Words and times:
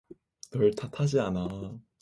널 0.51 0.71
탓하진 0.71 1.19
않아. 1.19 1.79